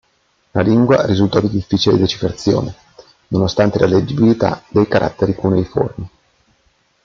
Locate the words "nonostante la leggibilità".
3.27-4.63